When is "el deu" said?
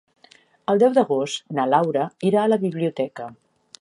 0.71-0.95